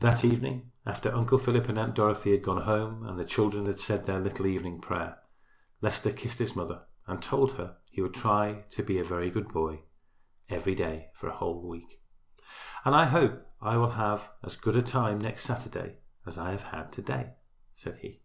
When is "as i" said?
16.24-16.52